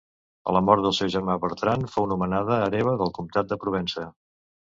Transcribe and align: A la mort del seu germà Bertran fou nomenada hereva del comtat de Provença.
A 0.51 0.53
la 0.55 0.61
mort 0.67 0.85
del 0.85 0.95
seu 0.99 1.09
germà 1.15 1.33
Bertran 1.43 1.85
fou 1.97 2.09
nomenada 2.13 2.59
hereva 2.69 2.93
del 3.03 3.13
comtat 3.19 3.51
de 3.53 3.59
Provença. 3.67 4.07